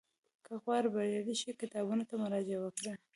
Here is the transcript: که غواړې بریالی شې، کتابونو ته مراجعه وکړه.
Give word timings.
که 0.45 0.53
غواړې 0.63 0.87
بریالی 0.95 1.35
شې، 1.41 1.59
کتابونو 1.61 2.03
ته 2.09 2.15
مراجعه 2.23 2.59
وکړه. 2.61 2.93